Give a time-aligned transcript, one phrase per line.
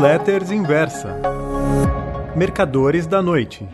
[0.00, 1.14] Newsletters Inversa.
[2.34, 3.68] Mercadores da Noite.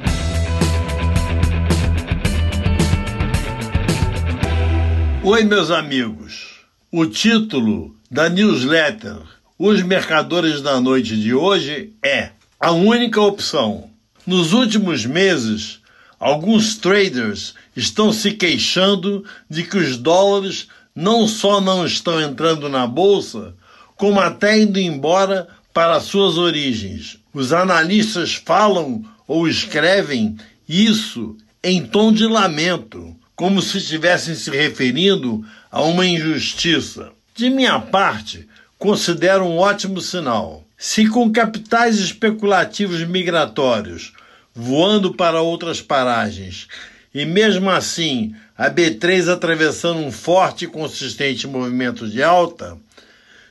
[5.23, 6.65] Oi, meus amigos.
[6.91, 9.19] O título da newsletter
[9.57, 13.89] Os Mercadores da Noite de hoje é A Única Opção.
[14.27, 15.79] Nos últimos meses,
[16.19, 22.85] alguns traders estão se queixando de que os dólares não só não estão entrando na
[22.85, 23.55] bolsa,
[23.95, 25.47] como até indo embora
[25.77, 27.19] para suas origens.
[27.35, 35.45] Os analistas falam ou escrevem isso em tom de lamento, como se estivessem se referindo
[35.71, 37.11] a uma injustiça.
[37.35, 40.65] De minha parte, considero um ótimo sinal.
[40.79, 44.15] Se com capitais especulativos migratórios
[44.55, 46.69] voando para outras paragens
[47.13, 52.79] e mesmo assim a B3 atravessando um forte e consistente movimento de alta,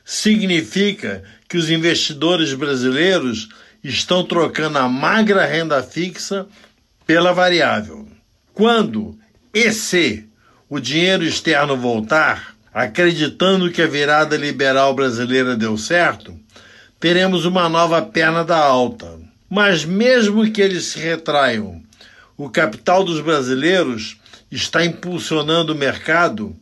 [0.04, 3.48] significa que os investidores brasileiros
[3.82, 6.46] estão trocando a magra renda fixa
[7.06, 8.06] pela variável.
[8.52, 9.18] Quando
[9.54, 10.28] e se
[10.68, 16.38] o dinheiro externo voltar, acreditando que a virada liberal brasileira deu certo,
[16.98, 19.18] teremos uma nova perna da alta.
[19.48, 21.80] Mas mesmo que eles se retraiam,
[22.36, 24.18] o capital dos brasileiros
[24.50, 26.54] está impulsionando o mercado,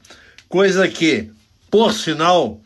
[0.48, 1.30] coisa que,
[1.70, 2.60] por sinal,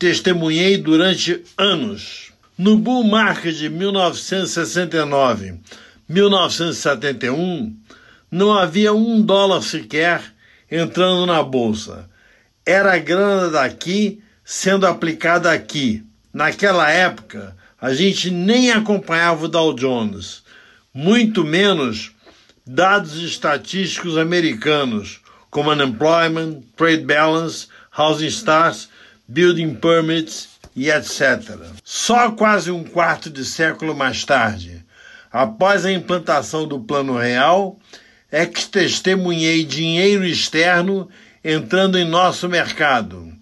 [0.00, 2.32] testemunhei durante anos.
[2.56, 5.60] No bull market de 1969,
[6.08, 7.76] 1971,
[8.30, 10.22] não havia um dólar sequer
[10.70, 12.08] entrando na bolsa.
[12.64, 16.02] Era a grana daqui sendo aplicada aqui.
[16.32, 20.42] Naquela época, a gente nem acompanhava o Dow Jones,
[20.94, 22.12] muito menos
[22.66, 25.20] dados estatísticos americanos,
[25.50, 28.88] como unemployment, trade balance, housing starts
[29.30, 31.56] building permits e etc.
[31.84, 34.84] Só quase um quarto de século mais tarde,
[35.30, 37.78] após a implantação do Plano Real,
[38.30, 41.08] é que testemunhei dinheiro externo
[41.44, 43.32] entrando em nosso mercado.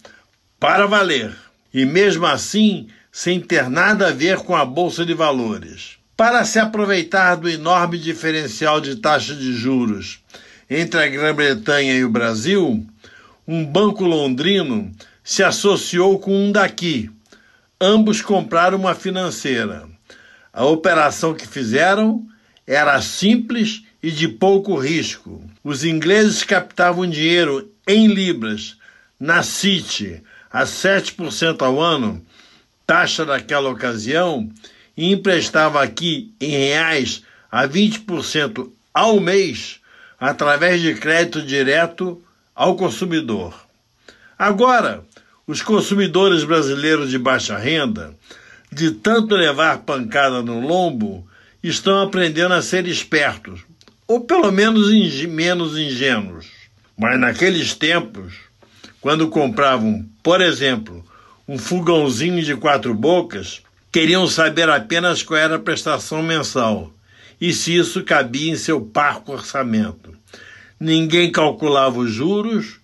[0.61, 1.35] Para valer.
[1.73, 5.97] E mesmo assim, sem ter nada a ver com a Bolsa de Valores.
[6.17, 10.21] Para se aproveitar do enorme diferencial de taxa de juros
[10.69, 12.85] entre a Grã-Bretanha e o Brasil,
[13.47, 14.93] um banco londrino
[15.29, 17.11] se associou com um daqui.
[17.79, 19.87] Ambos compraram uma financeira.
[20.51, 22.27] A operação que fizeram
[22.67, 25.45] era simples e de pouco risco.
[25.63, 28.79] Os ingleses captavam dinheiro em libras
[29.21, 32.25] na City a 7% ao ano,
[32.87, 34.51] taxa daquela ocasião,
[34.97, 37.23] e emprestavam aqui em reais
[37.53, 39.79] a 20% ao mês
[40.19, 42.19] através de crédito direto
[42.55, 43.68] ao consumidor.
[44.39, 45.03] Agora,
[45.47, 48.15] os consumidores brasileiros de baixa renda,
[48.71, 51.27] de tanto levar pancada no lombo,
[51.63, 53.63] estão aprendendo a ser espertos,
[54.07, 54.93] ou pelo menos
[55.27, 56.47] menos ingênuos.
[56.97, 58.35] Mas naqueles tempos,
[59.01, 61.05] quando compravam, por exemplo,
[61.49, 66.93] um fogãozinho de quatro bocas, queriam saber apenas qual era a prestação mensal
[67.41, 70.15] e se isso cabia em seu parco orçamento.
[70.79, 72.78] Ninguém calculava os juros,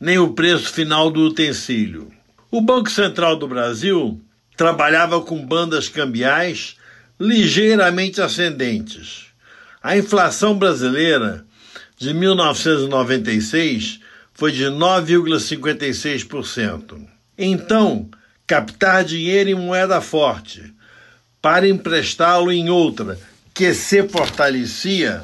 [0.00, 2.10] nem o preço final do utensílio.
[2.50, 4.18] O Banco Central do Brasil
[4.56, 6.76] trabalhava com bandas cambiais
[7.18, 9.26] ligeiramente ascendentes.
[9.82, 11.44] A inflação brasileira
[11.98, 14.00] de 1996
[14.32, 17.06] foi de 9,56%.
[17.36, 18.08] Então,
[18.46, 20.72] captar dinheiro em moeda forte
[21.42, 23.18] para emprestá-lo em outra
[23.52, 25.22] que se fortalecia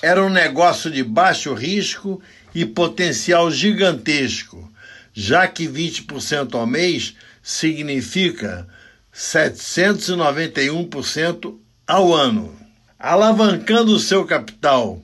[0.00, 2.22] era um negócio de baixo risco
[2.56, 4.72] e potencial gigantesco,
[5.12, 8.66] já que 20% ao mês significa
[9.14, 12.56] 791% ao ano.
[12.98, 15.02] Alavancando seu capital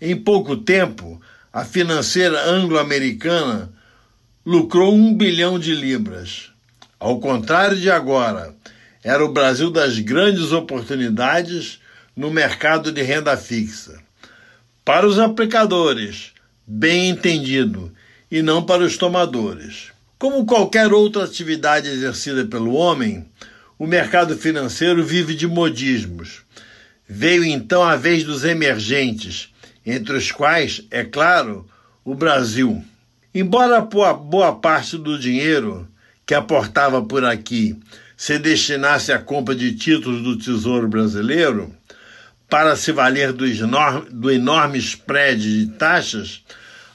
[0.00, 1.20] em pouco tempo,
[1.52, 3.70] a financeira anglo-americana
[4.46, 6.52] lucrou um bilhão de libras.
[6.98, 8.54] Ao contrário de agora,
[9.02, 11.80] era o Brasil das grandes oportunidades
[12.16, 14.02] no mercado de renda fixa.
[14.82, 16.32] Para os aplicadores,
[16.66, 17.92] bem entendido,
[18.30, 19.92] e não para os tomadores.
[20.18, 23.26] Como qualquer outra atividade exercida pelo homem,
[23.78, 26.42] o mercado financeiro vive de modismos.
[27.06, 29.52] Veio então a vez dos emergentes,
[29.84, 31.66] entre os quais, é claro,
[32.04, 32.82] o Brasil.
[33.34, 35.86] Embora boa parte do dinheiro
[36.24, 37.76] que aportava por aqui
[38.16, 41.74] se destinasse à compra de títulos do Tesouro Brasileiro,
[42.48, 46.42] para se valer do enorme, do enorme spread de taxas,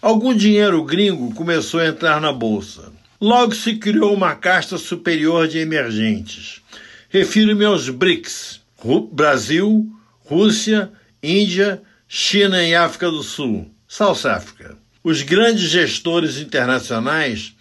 [0.02, 2.92] algum dinheiro gringo começou a entrar na bolsa.
[3.20, 6.62] Logo se criou uma casta superior de emergentes,
[7.12, 8.62] Refiro-me aos BRICS:
[9.12, 10.92] Brasil, Rússia,
[11.24, 14.78] Índia, China e África do Sul, South Africa.
[15.04, 17.56] Os grandes gestores internacionais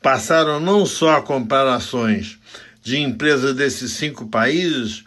[0.00, 2.38] passaram não só a comprar ações
[2.82, 5.04] de empresas desses cinco países,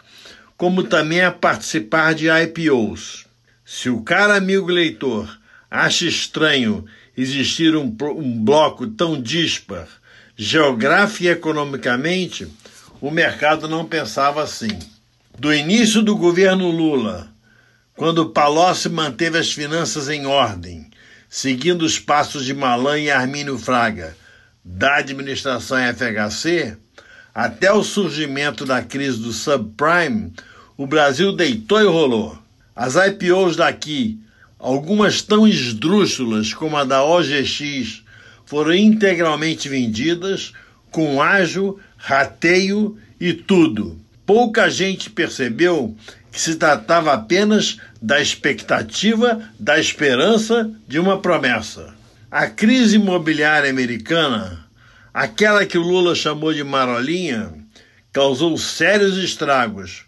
[0.58, 3.26] como também a participar de IPOs.
[3.64, 5.38] Se o cara amigo leitor
[5.70, 6.84] acha estranho
[7.16, 9.86] existir um, um bloco tão dispar,
[10.36, 12.48] geográfico e economicamente,
[13.00, 14.76] o mercado não pensava assim.
[15.38, 17.32] Do início do governo Lula,
[17.94, 20.90] quando Palocci manteve as finanças em ordem,
[21.28, 24.16] seguindo os passos de Malan e Armínio Fraga,
[24.64, 26.76] da administração FHC,
[27.34, 30.32] até o surgimento da crise do subprime,
[30.76, 32.38] o Brasil deitou e rolou.
[32.74, 34.18] As IPOs daqui,
[34.58, 38.02] algumas tão esdrúxulas como a da OGX,
[38.46, 40.52] foram integralmente vendidas
[40.90, 43.98] com ágio, rateio e tudo.
[44.24, 45.96] Pouca gente percebeu
[46.30, 51.94] que se tratava apenas da expectativa, da esperança de uma promessa.
[52.30, 54.67] A crise imobiliária americana,
[55.18, 57.52] aquela que o Lula chamou de marolinha,
[58.12, 60.04] causou sérios estragos,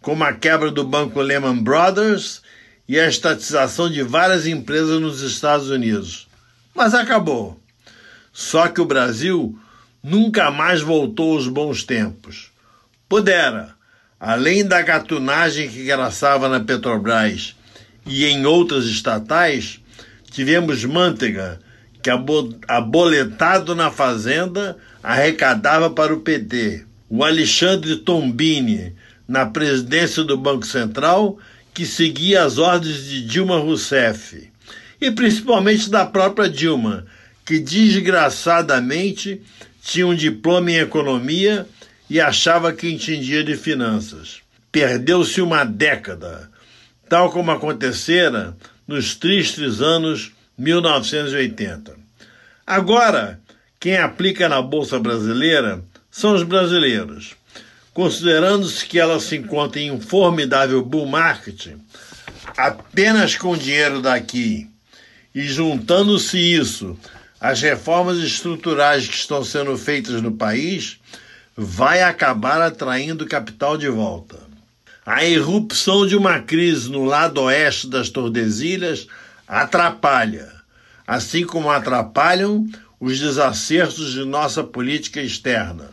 [0.00, 2.40] como a quebra do banco Lehman Brothers
[2.88, 6.26] e a estatização de várias empresas nos Estados Unidos.
[6.74, 7.60] Mas acabou.
[8.32, 9.58] Só que o Brasil
[10.02, 12.50] nunca mais voltou aos bons tempos.
[13.06, 13.74] Pudera,
[14.18, 17.54] além da gatunagem que graçava na Petrobras
[18.06, 19.78] e em outras estatais,
[20.30, 21.60] tivemos Manteiga,
[22.04, 22.10] que
[22.68, 26.84] aboletado na fazenda arrecadava para o PT.
[27.08, 28.94] O Alexandre Tombini,
[29.26, 31.38] na presidência do Banco Central,
[31.72, 34.50] que seguia as ordens de Dilma Rousseff.
[35.00, 37.06] E principalmente da própria Dilma,
[37.42, 39.40] que desgraçadamente
[39.82, 41.66] tinha um diploma em economia
[42.10, 44.42] e achava que entendia de finanças.
[44.70, 46.50] Perdeu-se uma década,
[47.08, 48.54] tal como acontecera
[48.86, 51.96] nos tristes anos 1980.
[52.66, 53.40] Agora,
[53.78, 57.34] quem aplica na Bolsa Brasileira são os brasileiros.
[57.92, 61.74] Considerando-se que ela se encontra em um formidável bull market,
[62.56, 64.68] apenas com dinheiro daqui
[65.34, 66.96] e juntando-se isso
[67.40, 70.98] às reformas estruturais que estão sendo feitas no país,
[71.56, 74.38] vai acabar atraindo capital de volta.
[75.04, 79.06] A irrupção de uma crise no lado oeste das Tordesilhas
[79.46, 80.52] atrapalha,
[81.06, 82.68] assim como atrapalham
[82.98, 85.90] os desacertos de nossa política externa.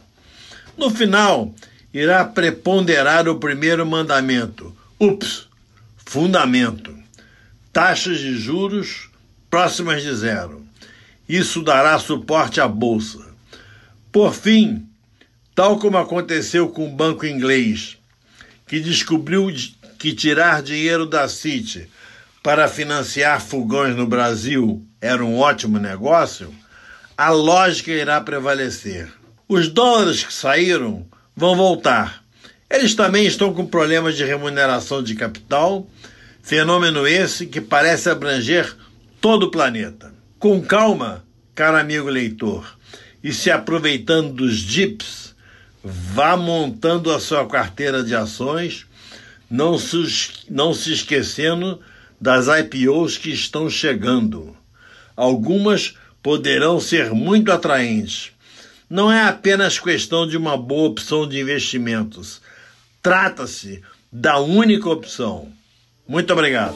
[0.78, 1.54] No final,
[1.94, 5.48] irá preponderar o primeiro mandamento, ups,
[6.06, 6.96] fundamento,
[7.74, 9.10] taxas de juros
[9.50, 10.66] próximas de zero.
[11.28, 13.32] Isso dará suporte à bolsa.
[14.12, 14.88] Por fim,
[15.54, 17.98] tal como aconteceu com o banco inglês,
[18.68, 19.54] que descobriu
[20.00, 21.90] que tirar dinheiro da City
[22.44, 26.54] para financiar fogões no Brasil era um ótimo negócio,
[27.18, 29.12] a lógica irá prevalecer.
[29.48, 31.06] Os dólares que saíram
[31.36, 32.24] vão voltar.
[32.70, 35.88] Eles também estão com problemas de remuneração de capital,
[36.42, 38.76] fenômeno esse que parece abranger
[39.20, 40.14] todo o planeta.
[40.40, 41.24] Com calma,
[41.54, 42.78] caro amigo leitor,
[43.24, 45.36] e se aproveitando dos dips,
[45.84, 48.88] vá montando a sua carteira de ações,
[49.50, 51.80] não se, não se esquecendo
[52.22, 54.56] das IPOs que estão chegando.
[55.18, 58.32] Algumas poderão ser muito atraentes.
[58.88, 62.40] Não é apenas questão de uma boa opção de investimentos.
[63.02, 65.52] Trata-se da única opção.
[66.08, 66.76] Muito obrigado.